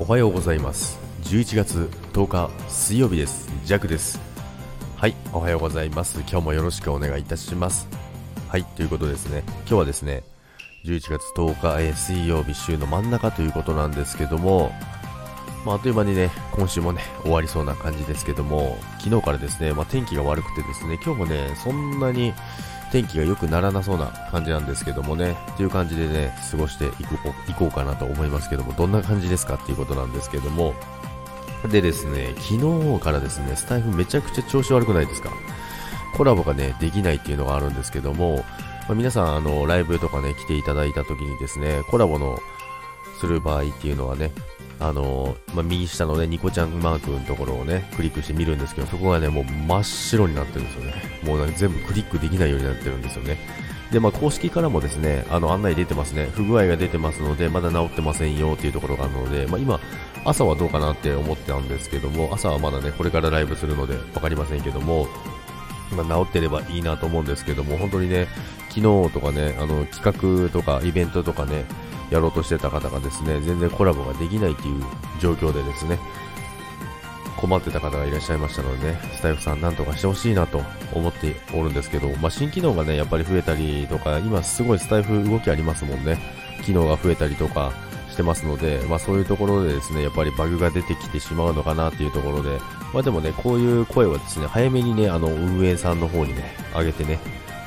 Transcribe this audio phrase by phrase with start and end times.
[0.00, 0.98] おはようございます。
[1.24, 3.50] 11月10日水曜日です。
[3.66, 4.18] ジャクです。
[4.96, 6.20] はいおはようございます。
[6.20, 7.86] 今日もよろしくお願いいたします。
[8.48, 9.42] はいということですね。
[9.46, 10.22] 今日はですね
[10.86, 14.72] 11月10日、えー、水曜日週の真ん中ということなんですけども
[15.66, 22.32] まあ、あっという間にね、今週もね、終わりそうな感じですけども、昨日からですね、まあ、天気が悪くてですね、今日もね、そんなに
[22.92, 27.16] 天気が良くならなそうな感じなんですけどもね、っていう感じでね、過ごしていこ
[27.48, 30.74] ういこうかなと思いますけども、どんな感じですかっていうことなんですけども、
[31.70, 35.30] でですね、昨日からですね、スタイフめちゃくちゃ調子悪くないですか？
[36.16, 38.44] コラボがね、できないっていうのがあるんですけども、
[38.88, 42.38] まあ、皆さん、あの、ライブとかね、来ていただいた時にですね、コラボの
[43.20, 44.32] する場合っていうのはね、
[44.80, 50.94] あの、まあ、右下のね、ニコちゃんマークのところをね、クリックして見るんですけど、そこがね、もう真っ白になってるんですよね。
[51.22, 53.36] もうなんか全部クリックできないようになってるんですよね。
[53.92, 56.30] で、まあ、公式からもですね、あの、案内出てますね。
[56.32, 59.80] 不具合が出てますので、まだ治ってませんよっていうところがあるので、まあ、今、
[60.24, 65.08] 朝はどうかなって思ってたんですけども、朝はまだね、これからライブするので、わかりませんけども、
[65.96, 68.28] まあ、治ってればいいなと思うんですけども、本当にね、
[68.68, 68.74] 昨
[69.08, 71.64] 日とかね、あの、企画とかイベントとかね、
[72.10, 74.82] やろうとしてた方がですね、全然コラボができないっていう
[75.20, 75.98] 状況でですね、
[77.36, 86.18] 困ってた方がいらっしゃいましたのでね、スタイフさんなんとかしてほしいなと思っておるんですけど、まあ、新機能がね、やっぱり増えたりとか、今すごいスタイフ動きありますもんね。
[86.64, 87.72] 機能が増えたりとか
[88.10, 92.58] してますので、まあ、そういうところでですね、やっぱりバグが出てきてしまうのかなっていうところで、
[92.92, 97.18] まあ、でもね、こういう声はですね、早めにね、あの、運営さんの方にね、上げてね、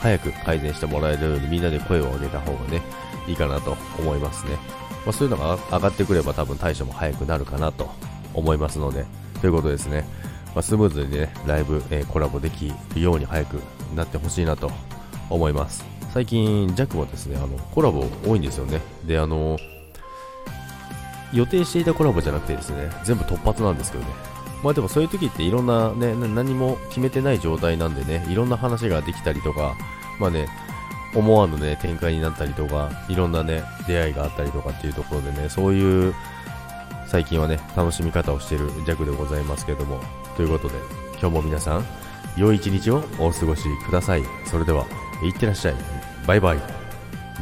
[0.00, 2.82] 早く改善してもらえるようにみんなで声を上げた方がね、
[3.26, 4.56] いいかなと思いますね。
[5.04, 7.90] まあ、そういうのが上がってくれば多分対処も早くなるかなと
[8.34, 9.04] 思いますので、
[9.40, 10.06] ということですね。
[10.54, 13.60] まあ、スムーズにね、ライブ、えー、コラボできるように早く
[13.94, 14.70] なってほしいなと
[15.30, 15.84] 思います。
[16.12, 18.80] 最近、ジャックもですね、あの、コラボ多いんですよね。
[19.04, 19.58] で、あの
[21.32, 24.10] 予定していたコラボじゃなくてですね、全部突発なんですけどね。
[24.62, 29.74] まあでもそういう時っていろんなね、何も決めてない状態なんでね、いろんな話ができたりとか、
[30.20, 30.46] まあね、
[31.14, 36.14] 思わぬね、展開になったりとか、いろんなね、出会いがあったりとかっていうところでね、そういう
[37.06, 40.00] 最近はね、楽しみ方をしている弱でございますけども、
[40.36, 40.74] ということで、
[41.20, 41.84] 今日も皆さん、
[42.36, 44.22] 良い一日をお過ごしください。
[44.46, 44.86] それでは、
[45.22, 45.74] いってらっしゃい。
[46.26, 46.58] バイバイ。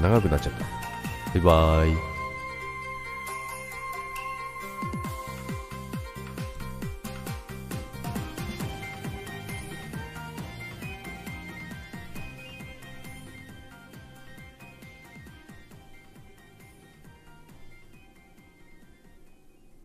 [0.03, 1.38] 長くなっちゃった。
[1.38, 2.09] バイバイ。